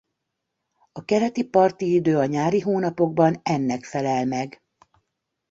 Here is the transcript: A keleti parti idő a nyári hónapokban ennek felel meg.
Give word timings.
A 0.91 1.05
keleti 1.05 1.43
parti 1.45 1.93
idő 1.93 2.17
a 2.17 2.25
nyári 2.25 2.59
hónapokban 2.59 3.39
ennek 3.43 3.83
felel 3.85 4.25
meg. 4.25 4.61